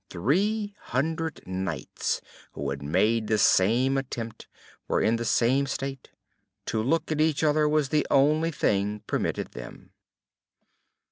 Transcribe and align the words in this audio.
Three 0.09 0.73
hundred 0.79 1.45
knights, 1.45 2.21
who 2.53 2.71
had 2.71 2.81
made 2.81 3.27
the 3.27 3.37
same 3.37 3.99
attempt, 3.99 4.47
were 4.87 4.99
in 4.99 5.17
the 5.17 5.25
same 5.25 5.67
state. 5.67 6.09
To 6.65 6.81
look 6.81 7.11
at 7.11 7.21
each 7.21 7.43
other 7.43 7.69
was 7.69 7.89
the 7.89 8.07
only 8.09 8.49
thing 8.49 9.01
permitted 9.05 9.51
them. 9.51 9.91